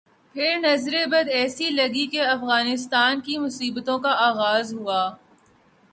[0.35, 5.01] پھر نظر بد ایسی لگی کہ افغانستان کی مصیبتوں کا آغاز ہوا۔